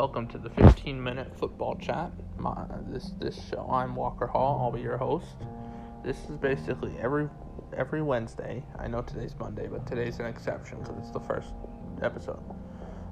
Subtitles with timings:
[0.00, 2.10] Welcome to the 15 minute football chat.
[2.38, 4.58] My, this this show, I'm Walker Hall.
[4.58, 5.36] I'll be your host.
[6.02, 7.28] This is basically every
[7.76, 8.64] every Wednesday.
[8.78, 11.52] I know today's Monday, but today's an exception because it's the first
[12.00, 12.42] episode.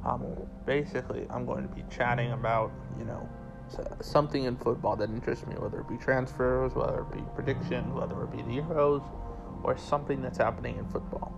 [0.03, 0.25] Um,
[0.65, 3.29] basically, I'm going to be chatting about you know
[4.01, 8.23] something in football that interests me, whether it be transfers, whether it be predictions, whether
[8.23, 9.05] it be the Euros,
[9.63, 11.35] or something that's happening in football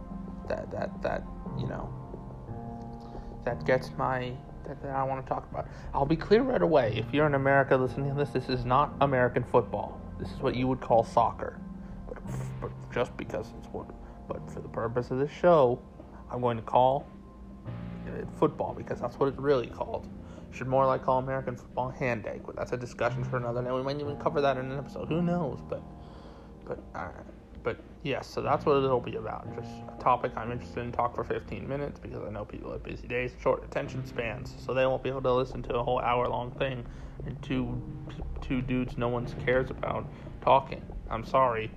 [0.48, 1.24] that that that
[1.58, 1.92] you know
[3.44, 4.32] that gets my
[4.66, 5.68] that, that I want to talk about.
[5.94, 6.94] I'll be clear right away.
[6.96, 10.00] If you're in America listening to this, this is not American football.
[10.18, 11.58] This is what you would call soccer.
[12.06, 12.18] But,
[12.60, 13.86] but just because it's what,
[14.28, 15.80] but for the purpose of this show,
[16.30, 17.06] I'm going to call
[18.06, 20.08] it football because that's what it's really called.
[20.52, 23.70] Should more like call American football hand egg, but that's a discussion for another day.
[23.70, 25.08] We might even cover that in an episode.
[25.08, 25.60] Who knows?
[25.68, 25.82] But,
[26.66, 27.08] but, uh,
[28.02, 29.46] yes, so that's what it'll be about.
[29.54, 32.82] Just a topic I'm interested in talk for 15 minutes because I know people have
[32.82, 36.00] busy days, short attention spans, so they won't be able to listen to a whole
[36.00, 36.84] hour long thing
[37.26, 37.80] and two
[38.40, 40.06] two dudes no one cares about
[40.40, 40.82] talking.
[41.08, 41.70] I'm sorry.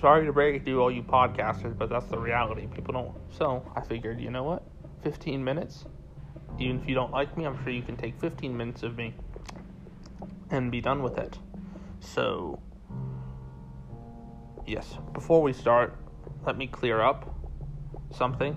[0.00, 2.66] Sorry to break it to all you podcasters, but that's the reality.
[2.68, 3.12] People don't.
[3.30, 4.62] So I figured, you know what?
[5.02, 5.84] 15 minutes.
[6.58, 9.14] Even if you don't like me, I'm sure you can take 15 minutes of me
[10.50, 11.38] and be done with it.
[12.00, 12.60] So
[14.70, 15.96] yes, before we start,
[16.46, 17.34] let me clear up
[18.12, 18.56] something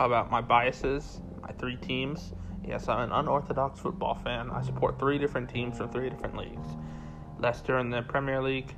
[0.00, 2.32] about my biases, my three teams.
[2.66, 4.50] Yes, I'm an unorthodox football fan.
[4.50, 6.68] I support three different teams from three different leagues
[7.38, 8.74] Leicester in the Premier League,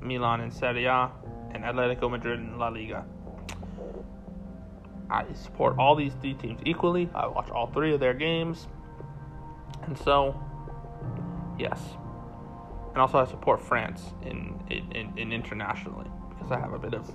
[0.00, 1.10] Milan in Serie A,
[1.52, 3.04] and Atletico Madrid in La Liga.
[5.08, 7.08] I support all these three teams equally.
[7.14, 8.66] I watch all three of their games.
[9.82, 10.40] And so,
[11.58, 11.80] yes,
[12.96, 17.14] and also I support France in, in, in internationally because I have a bit of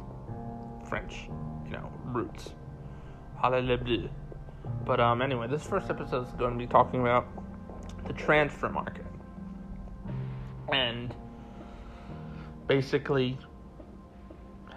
[0.87, 1.27] French,
[1.65, 2.53] you know, roots.
[3.41, 4.11] Hallelujah.
[4.85, 7.25] But um, anyway, this first episode is going to be talking about
[8.05, 9.07] the transfer market
[10.71, 11.15] and
[12.67, 13.39] basically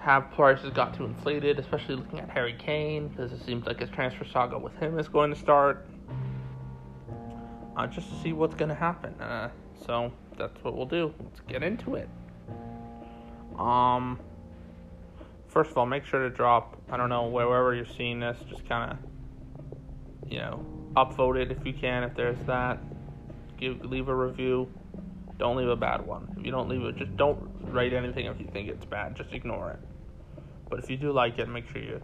[0.00, 3.90] have prices got too inflated, especially looking at Harry Kane because it seems like his
[3.90, 5.86] transfer saga with him is going to start.
[7.76, 9.12] Uh, just to see what's going to happen.
[9.20, 9.50] Uh,
[9.84, 11.12] so that's what we'll do.
[11.20, 12.08] Let's get into it.
[13.58, 14.18] Um,
[15.48, 16.76] first of all, make sure to drop.
[16.90, 20.64] I don't know wherever you're seeing this, just kind of, you know,
[20.96, 22.02] upvote it if you can.
[22.02, 22.78] If there's that,
[23.58, 24.68] give leave a review.
[25.38, 26.32] Don't leave a bad one.
[26.38, 29.16] If you don't leave it, just don't write anything if you think it's bad.
[29.16, 29.80] Just ignore it.
[30.70, 31.96] But if you do like it, make sure you,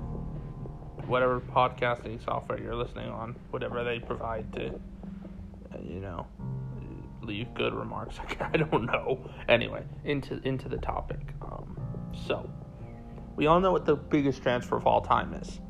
[1.06, 4.80] whatever podcasting software you're listening on, whatever they provide to,
[5.82, 6.26] you know,
[7.22, 8.16] leave good remarks.
[8.40, 9.30] I don't know.
[9.48, 11.20] Anyway, into into the topic.
[11.42, 11.78] Um,
[12.26, 12.50] so,
[13.36, 15.60] we all know what the biggest transfer of all time is.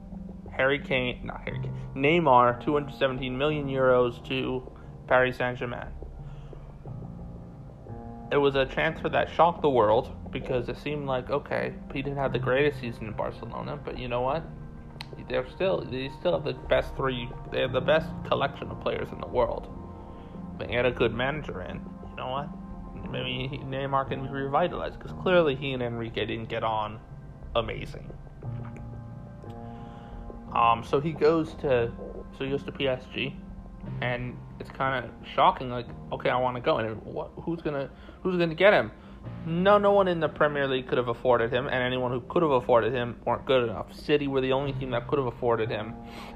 [0.50, 4.71] Harry Kane, not Harry Kane, Neymar, 217 million euros to
[5.06, 5.87] Paris Saint Germain.
[8.33, 12.19] It was a transfer that shocked the world because it seemed like okay, he didn't
[12.19, 14.44] have the greatest season in Barcelona, but you know what?
[15.28, 17.28] They're still they still have the best three.
[17.53, 19.79] They have the best collection of players in the world
[20.69, 22.48] had a good manager in, you know what?
[23.10, 27.00] Maybe Neymar can be revitalized because clearly he and Enrique didn't get on
[27.56, 28.10] amazing.
[30.54, 31.93] Um, so he goes to
[32.37, 33.34] so he goes to PSG,
[34.00, 35.71] and it's kind of shocking.
[35.71, 37.91] Like, okay, I want to go, and what, who's gonna
[38.22, 38.91] who's gonna get him?
[39.47, 42.42] No, no one in the Premier League could have afforded him, and anyone who could
[42.42, 43.94] have afforded him weren't good enough.
[43.94, 45.94] City were the only team that could have afforded him,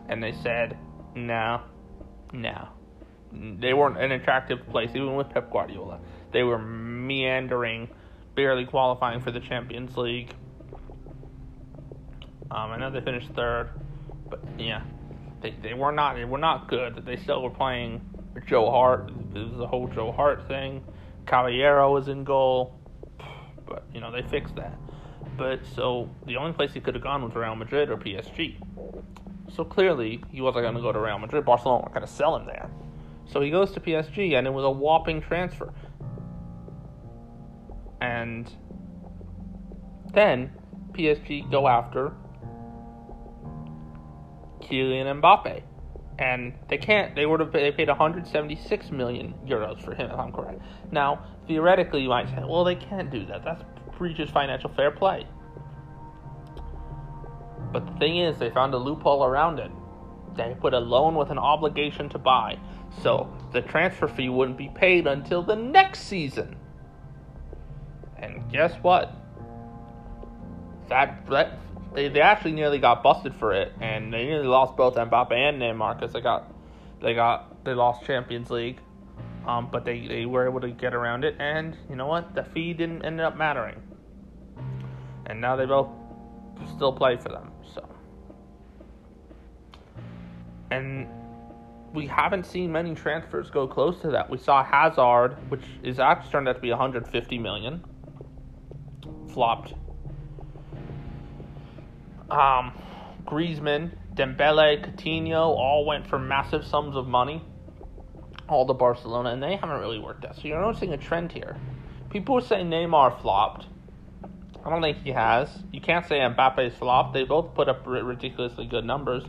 [0.09, 0.77] and they said,
[1.15, 1.63] no,
[2.33, 2.69] no,
[3.61, 6.01] they weren't an attractive place, even with Pep Guardiola.
[6.33, 7.89] They were meandering,
[8.35, 10.35] barely qualifying for the Champions League.
[12.51, 13.71] Um, I know they finished third,
[14.29, 14.83] but yeah,
[15.41, 17.05] they they were not they were not good.
[17.05, 18.01] They still were playing
[18.47, 19.11] Joe Hart.
[19.35, 20.85] It was the whole Joe Hart thing.
[21.27, 22.79] Caballero was in goal,
[23.67, 24.79] but you know they fixed that.
[25.37, 28.57] But so the only place he could have gone was Real Madrid or PSG.
[29.53, 31.45] So clearly he wasn't going to go to Real Madrid.
[31.45, 32.71] Barcelona weren't going to sell him there.
[33.27, 35.73] So he goes to PSG, and it was a whopping transfer.
[38.01, 38.51] And
[40.13, 40.53] then
[40.93, 42.13] PSG go after
[44.61, 45.63] Kylian Mbappe,
[46.19, 47.15] and they can't.
[47.15, 50.61] They would have they paid 176 million euros for him, if I'm correct.
[50.93, 53.45] Now, theoretically, you might say, well, they can't do that.
[53.45, 55.27] That breaches financial fair play.
[57.73, 59.71] But the thing is, they found a loophole around it.
[60.37, 62.59] They put a loan with an obligation to buy.
[63.03, 66.57] So the transfer fee wouldn't be paid until the next season.
[68.17, 69.15] And guess what?
[70.89, 71.59] That, that
[71.95, 75.61] they, they actually nearly got busted for it, and they nearly lost both Mbappe and
[75.61, 76.53] Neymar because they got
[77.01, 78.81] They got they lost Champions League,
[79.47, 82.35] um, but they, they were able to get around it, and you know what?
[82.35, 83.81] The fee didn't end up mattering,
[85.27, 85.89] and now they both
[86.75, 87.51] still play for them.
[87.75, 87.87] So,
[90.71, 91.07] and
[91.93, 94.29] we haven't seen many transfers go close to that.
[94.29, 97.85] We saw Hazard, which is actually turned out to be 150 million,
[99.33, 99.75] flopped.
[102.31, 102.73] Um,
[103.25, 107.43] Griezmann, Dembele, Coutinho all went for massive sums of money.
[108.49, 110.37] All to Barcelona, and they haven't really worked out.
[110.37, 111.57] So you're noticing a trend here.
[112.11, 113.67] People say Neymar flopped.
[114.65, 115.49] I don't think he has.
[115.73, 117.13] You can't say Mbappe's flopped.
[117.15, 119.25] They both put up ridiculously good numbers,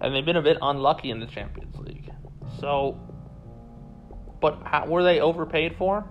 [0.00, 2.10] and they've been a bit unlucky in the Champions League.
[2.60, 2.98] So,
[4.40, 6.04] but how, were they overpaid for?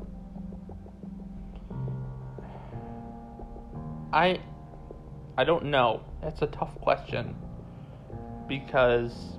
[4.12, 4.40] I,
[5.38, 6.02] I don't know.
[6.22, 7.36] That's a tough question
[8.48, 9.36] because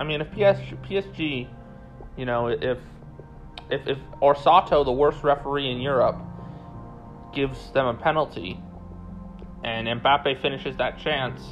[0.00, 1.48] I mean, if PSG, PSG,
[2.16, 2.78] you know, if
[3.70, 6.18] if if Orsato, the worst referee in Europe,
[7.34, 8.60] gives them a penalty,
[9.64, 11.42] and Mbappe finishes that chance,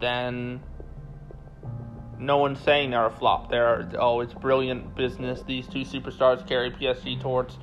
[0.00, 0.60] then
[2.18, 3.50] no one's saying they're a flop.
[3.50, 5.42] They're oh, it's brilliant business.
[5.42, 7.58] These two superstars carry PSG towards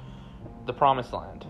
[0.66, 1.46] the promised land.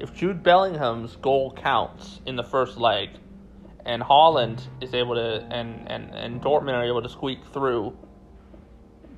[0.00, 3.10] if Jude Bellingham's goal counts in the first leg,
[3.84, 7.96] and Haaland is able to, and, and, and Dortmund are able to squeak through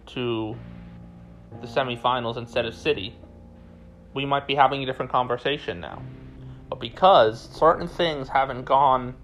[0.07, 0.57] to
[1.61, 3.17] the semifinals instead of City,
[4.15, 6.03] we might be having a different conversation now.
[6.69, 9.15] But because certain things haven't gone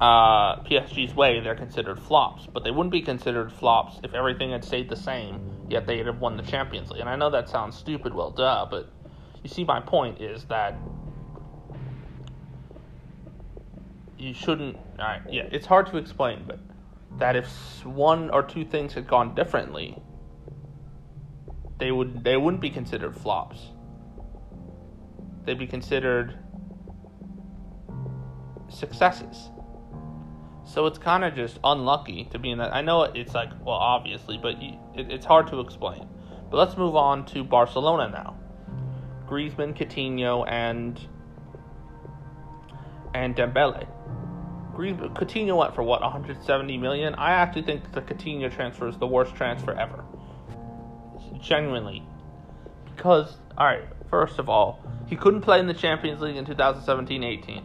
[0.00, 2.46] uh, PSG's way, they're considered flops.
[2.52, 6.20] But they wouldn't be considered flops if everything had stayed the same, yet they'd have
[6.20, 7.00] won the Champions League.
[7.00, 8.90] And I know that sounds stupid, well, duh, but
[9.42, 10.78] you see, my point is that
[14.18, 14.76] you shouldn't.
[14.98, 16.58] Yeah, it's hard to explain, but
[17.18, 19.96] that if one or two things had gone differently,
[21.78, 23.70] they would they wouldn't be considered flops.
[25.44, 26.38] They'd be considered
[28.68, 29.50] successes.
[30.64, 32.74] So it's kind of just unlucky to be in that.
[32.74, 34.54] I know it's like, well, obviously, but
[34.94, 36.08] it's hard to explain.
[36.50, 38.38] But let's move on to Barcelona now.
[39.28, 41.00] Griezmann, Coutinho, and
[43.14, 43.86] and Dembele.
[44.74, 47.14] Coutinho went for what 170 million.
[47.14, 50.04] I actually think the Coutinho transfer is the worst transfer ever.
[51.40, 52.02] Genuinely,
[52.94, 57.64] because all right, first of all, he couldn't play in the Champions League in 2017-18.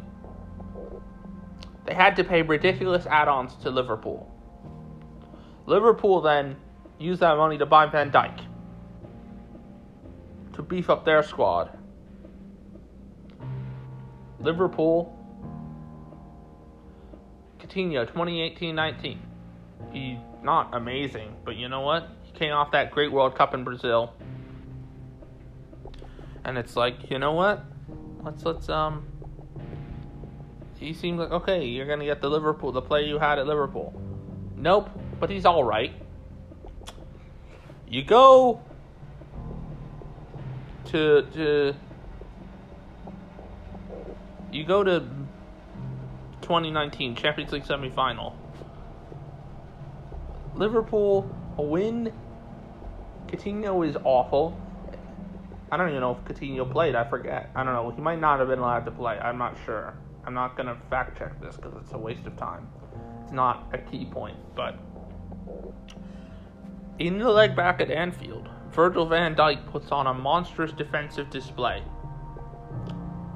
[1.85, 4.29] They had to pay ridiculous add-ons to Liverpool.
[5.65, 6.57] Liverpool then
[6.99, 8.41] used that money to buy Van Dijk
[10.53, 11.75] to beef up their squad.
[14.39, 15.15] Liverpool,
[17.59, 19.17] Coutinho, 2018-19.
[19.91, 22.09] He's not amazing, but you know what?
[22.33, 24.13] Came off that great World Cup in Brazil.
[26.45, 27.63] And it's like, you know what?
[28.23, 29.05] Let's let's um
[30.79, 33.93] he seemed like okay, you're gonna get the Liverpool, the player you had at Liverpool.
[34.55, 34.89] Nope,
[35.19, 35.93] but he's all right.
[37.87, 38.61] You go
[40.85, 41.75] to to
[44.51, 44.99] you go to
[46.41, 48.33] 2019 Champions League semifinal.
[50.55, 52.11] Liverpool a win.
[53.29, 54.59] Coutinho is awful.
[55.71, 56.95] I don't even know if Coutinho played.
[56.95, 57.51] I forget.
[57.55, 57.91] I don't know.
[57.91, 59.19] He might not have been allowed to play.
[59.19, 59.93] I'm not sure.
[60.25, 62.67] I'm not gonna fact check this because it's a waste of time.
[63.23, 64.79] It's not a key point, but
[66.97, 71.83] in the leg back at Anfield, Virgil van Dijk puts on a monstrous defensive display.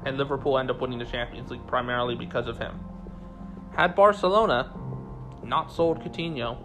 [0.04, 2.78] And Liverpool end up winning the Champions League primarily because of him.
[3.74, 4.72] Had Barcelona
[5.42, 6.58] not sold Coutinho,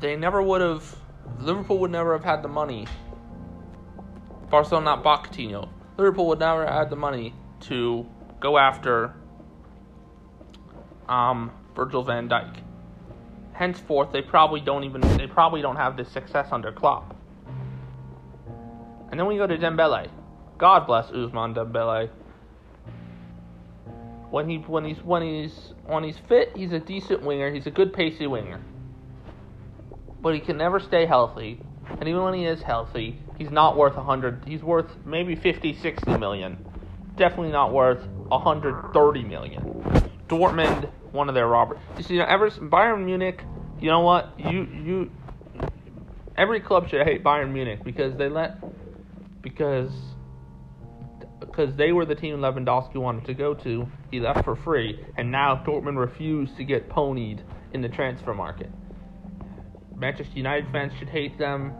[0.00, 0.96] they never would have.
[1.40, 2.86] Liverpool would never have had the money.
[4.50, 5.68] Barcelona not bought Coutinho.
[5.96, 8.06] Liverpool would never have had the money to
[8.38, 9.14] go after
[11.08, 12.62] um, Virgil van Dijk
[13.56, 17.16] henceforth they probably don't even they probably don't have this success under Klopp.
[19.10, 20.08] And then we go to Dembele.
[20.58, 22.10] God bless Ousmane Dembele.
[24.30, 27.50] When he when he's when he's when he's fit, he's a decent winger.
[27.50, 28.60] He's a good pacey winger.
[30.26, 31.60] But he can never stay healthy.
[31.88, 34.42] And even when he is healthy, he's not worth 100.
[34.44, 36.66] He's worth maybe 50, 60 million.
[37.14, 39.62] Definitely not worth 130 million.
[40.26, 41.78] Dortmund one of their robbers.
[41.96, 43.40] You see, ever Bayern Munich,
[43.80, 44.32] you know what?
[44.36, 45.10] You you
[46.36, 48.56] every club should hate Bayern Munich because they let
[49.42, 49.92] because
[51.38, 53.86] because they were the team Lewandowski wanted to go to.
[54.10, 57.42] He left for free, and now Dortmund refused to get ponied
[57.72, 58.72] in the transfer market.
[59.98, 61.72] Manchester United fans should hate them.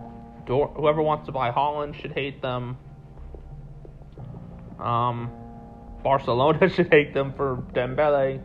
[0.47, 2.79] Dor- whoever wants to buy Haaland should hate them.
[4.79, 5.31] Um,
[6.03, 8.41] Barcelona should hate them for Dembele.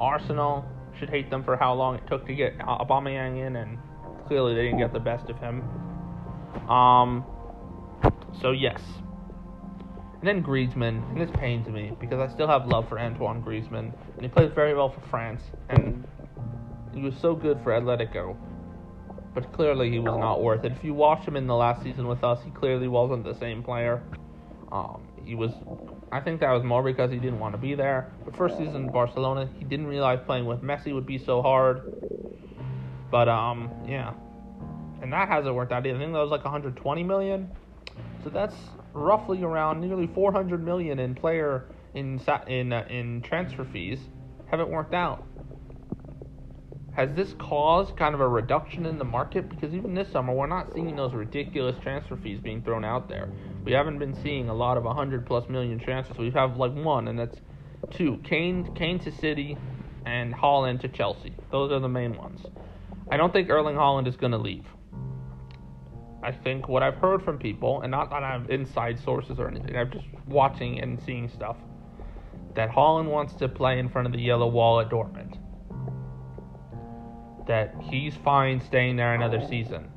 [0.00, 0.64] Arsenal
[0.98, 3.78] should hate them for how long it took to get Aubameyang in, and
[4.26, 5.62] clearly they didn't get the best of him.
[6.68, 7.24] Um,
[8.40, 8.80] so yes.
[10.20, 13.92] And then Griezmann, and this pains me because I still have love for Antoine Griezmann,
[14.14, 16.04] and he plays very well for France, and
[16.92, 18.36] he was so good for Atletico.
[19.34, 20.72] But clearly he was not worth it.
[20.72, 23.62] If you watch him in the last season with us, he clearly wasn't the same
[23.62, 24.02] player.
[24.72, 25.52] Um, he was,
[26.10, 28.10] I think that was more because he didn't want to be there.
[28.24, 31.82] But first season in Barcelona, he didn't realize playing with Messi would be so hard.
[33.10, 34.14] But um, yeah,
[35.02, 35.86] and that hasn't worked out.
[35.86, 35.96] Either.
[35.96, 37.50] I think that was like 120 million.
[38.24, 38.54] So that's
[38.92, 44.00] roughly around nearly 400 million in player in in uh, in transfer fees
[44.50, 45.24] haven't worked out.
[46.98, 49.48] Has this caused kind of a reduction in the market?
[49.48, 53.30] Because even this summer, we're not seeing those ridiculous transfer fees being thrown out there.
[53.64, 56.18] We haven't been seeing a lot of 100 plus million transfers.
[56.18, 57.36] We have like one, and that's
[57.92, 59.56] two: Kane, Kane to City,
[60.06, 61.36] and Haaland to Chelsea.
[61.52, 62.40] Those are the main ones.
[63.12, 64.66] I don't think Erling Haaland is going to leave.
[66.24, 69.46] I think what I've heard from people, and not that I have inside sources or
[69.46, 71.58] anything, I'm just watching and seeing stuff,
[72.56, 75.38] that Haaland wants to play in front of the yellow wall at Dortmund.
[77.48, 79.90] That he's fine staying there another season.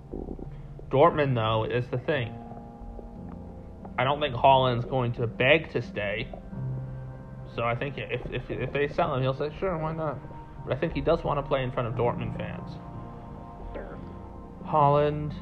[0.89, 2.33] Dortmund, though, is the thing.
[3.97, 6.27] I don't think Haaland's going to beg to stay.
[7.55, 10.17] So I think if, if, if they sell him, he'll say, sure, why not?
[10.65, 12.71] But I think he does want to play in front of Dortmund fans.
[14.65, 15.33] Haaland.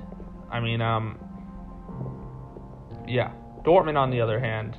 [0.52, 1.20] I mean, um,
[3.08, 3.32] yeah.
[3.64, 4.76] Dortmund, on the other hand,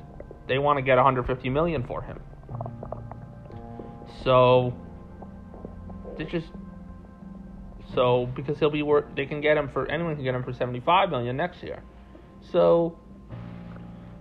[0.47, 2.19] they want to get 150 million for him.
[4.23, 4.73] So
[6.17, 6.47] they just
[7.93, 10.53] so because he'll be worth they can get him for anyone can get him for
[10.53, 11.83] 75 million next year.
[12.51, 12.97] So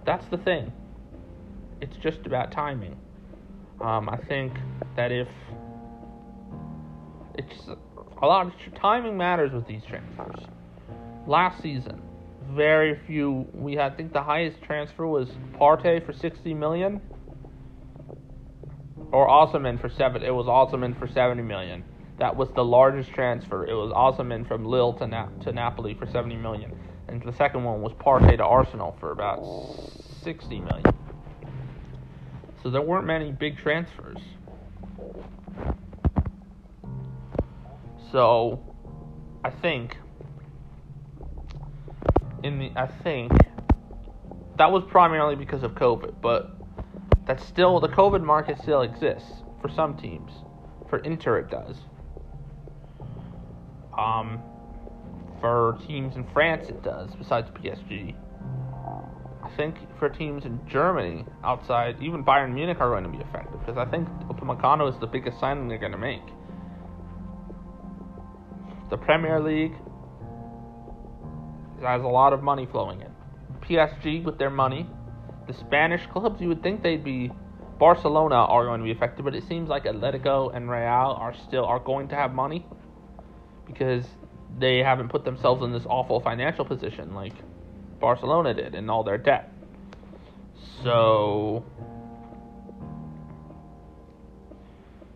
[0.05, 0.73] that's the thing.
[1.81, 2.97] It's just about timing.
[3.81, 4.53] Um, I think
[4.97, 5.29] that if
[7.35, 7.69] it's
[8.21, 10.45] a lot of timing matters with these transfers
[11.27, 12.03] last season,
[12.55, 13.47] very few.
[13.55, 17.01] We had, I think the highest transfer was Partey for 60 million,
[19.13, 20.23] or Osimhen for seven.
[20.23, 21.85] It was Osimhen for 70 million.
[22.21, 23.67] That was the largest transfer.
[23.67, 26.71] It was Osimhen from Lille to Na- to Napoli for 70 million,
[27.09, 29.43] and the second one was Partey to Arsenal for about
[30.23, 30.85] 60 million.
[32.63, 34.19] So there weren't many big transfers.
[38.13, 38.61] So
[39.43, 39.97] I think
[42.43, 43.33] in the I think
[44.59, 46.55] that was primarily because of COVID, but
[47.25, 50.33] that's still the COVID market still exists for some teams.
[50.91, 51.77] For Inter, it does.
[54.01, 54.41] Um,
[55.41, 57.11] for teams in France, it does.
[57.19, 58.15] Besides PSG,
[59.43, 63.59] I think for teams in Germany, outside even Bayern Munich, are going to be affected
[63.61, 66.23] because I think Upamecano is the biggest signing they're going to make.
[68.91, 69.75] The Premier League,
[71.83, 73.09] has a lot of money flowing in.
[73.63, 74.87] PSG with their money,
[75.47, 77.31] the Spanish clubs you would think they'd be
[77.79, 81.65] Barcelona are going to be affected, but it seems like Atletico and Real are still
[81.65, 82.67] are going to have money
[83.73, 84.05] because
[84.59, 87.35] they haven't put themselves in this awful financial position like
[88.01, 89.53] Barcelona did in all their debt.
[90.83, 91.65] So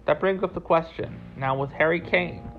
[0.07, 1.21] that brings up the question.
[1.37, 2.51] Now with Harry Kane,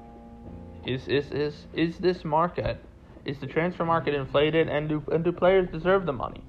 [0.85, 2.79] is is is is this market
[3.25, 6.43] is the transfer market inflated, and do and do players deserve the money?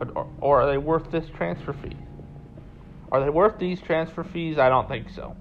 [0.00, 1.96] Or, or are they worth this transfer fee?
[3.10, 4.58] Are they worth these transfer fees?
[4.58, 5.36] I don't think so.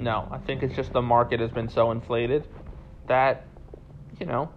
[0.00, 2.46] No, I think it's just the market has been so inflated
[3.06, 3.46] that
[4.18, 4.50] you know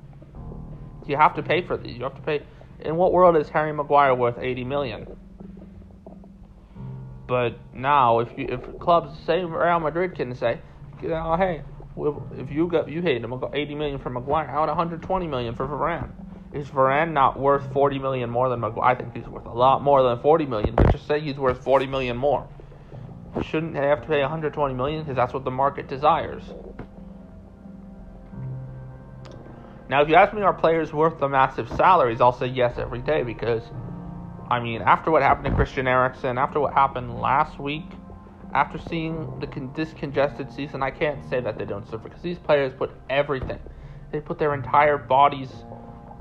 [1.06, 1.98] you have to pay for these.
[1.98, 2.44] You have to pay.
[2.80, 5.08] In what world is Harry Maguire worth 80 million?
[7.28, 10.60] But now, if you, if clubs say Real Madrid can say,
[11.04, 11.62] oh, hey,
[12.38, 14.48] if you got you hate him, we'll 80 million for Maguire.
[14.48, 16.10] How about 120 million for Varane?
[16.54, 18.86] Is Varane not worth 40 million more than Maguire?
[18.86, 20.76] I think he's worth a lot more than 40 million.
[20.76, 22.48] But just say he's worth 40 million more.
[23.42, 26.44] Shouldn't have to pay 120 million because that's what the market desires?
[29.90, 32.22] Now, if you ask me, are players worth the massive salaries?
[32.22, 33.63] I'll say yes every day because,
[34.50, 37.86] I mean, after what happened to Christian Eriksen, after what happened last week
[38.54, 42.22] after seeing the con- this congested season, I can't say that they don't suffer because
[42.22, 43.60] these players put everything.
[44.12, 45.50] They put their entire bodies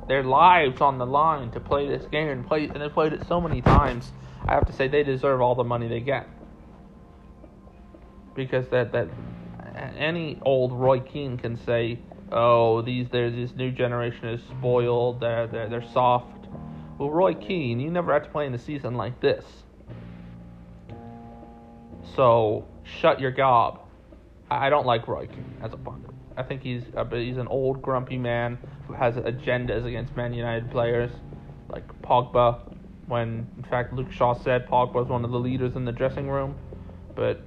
[0.08, 3.26] their lives on the line to play this game and play and they played it
[3.28, 4.10] so many times.
[4.46, 6.26] I have to say they deserve all the money they get
[8.34, 9.08] because that that
[9.96, 11.98] any old Roy Keane can say,
[12.30, 15.20] "Oh, these there's this new generation is spoiled.
[15.20, 16.46] They're they're they're soft."
[16.98, 19.44] Well, Roy Keane, you never had to play in a season like this,
[22.14, 23.80] so shut your gob.
[24.50, 26.10] I don't like Roy Keane as a pundit.
[26.36, 30.32] I think he's uh, a, he's an old grumpy man who has agendas against Man
[30.32, 31.10] United players,
[31.68, 32.60] like Pogba.
[33.06, 36.30] When in fact Luke Shaw said Pogba was one of the leaders in the dressing
[36.30, 36.54] room,
[37.14, 37.42] but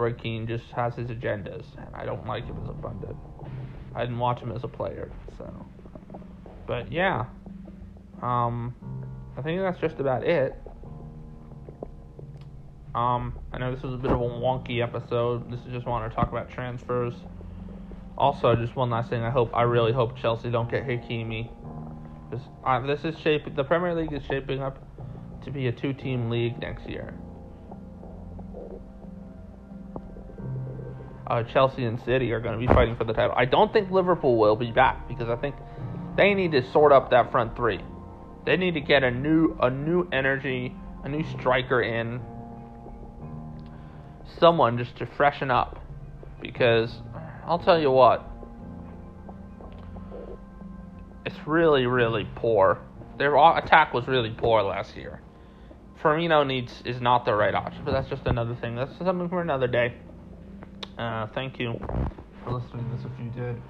[0.00, 3.14] Roy Keane just has his agendas, and I don't like him as a pundit.
[3.94, 5.66] I didn't watch him as a player, so.
[6.66, 7.26] But yeah,
[8.22, 8.74] um,
[9.36, 10.56] I think that's just about it.
[12.94, 15.50] Um, I know this was a bit of a wonky episode.
[15.50, 17.14] This is just wanted to talk about transfers.
[18.16, 19.22] Also, just one last thing.
[19.22, 21.50] I hope, I really hope Chelsea don't get Hakimi.
[22.30, 23.54] This, uh, this is shaping.
[23.54, 24.78] The Premier League is shaping up
[25.44, 27.14] to be a two-team league next year.
[31.30, 33.32] Uh, Chelsea and City are going to be fighting for the title.
[33.36, 35.54] I don't think Liverpool will be back because I think
[36.16, 37.78] they need to sort up that front three.
[38.44, 42.20] They need to get a new a new energy, a new striker in.
[44.40, 45.78] Someone just to freshen up
[46.42, 46.92] because
[47.46, 48.28] I'll tell you what.
[51.24, 52.80] It's really really poor.
[53.18, 55.22] Their attack was really poor last year.
[56.02, 58.74] Firmino needs is not the right option, but that's just another thing.
[58.74, 59.94] That's something for another day.
[60.98, 61.78] Uh, thank you
[62.44, 63.60] for listening to this if you did.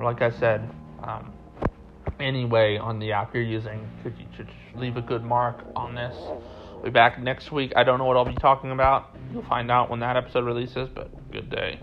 [0.00, 0.68] Like I said,
[1.02, 1.32] um,
[2.20, 6.16] anyway on the app you're using, could you should leave a good mark on this.
[6.74, 7.72] We'll be back next week.
[7.76, 9.16] I don't know what I'll be talking about.
[9.32, 11.80] You'll find out when that episode releases, but good day.